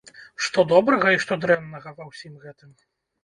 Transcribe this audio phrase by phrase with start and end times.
[0.43, 2.75] Што добрага і што дрэннага ва ўсім гэтым?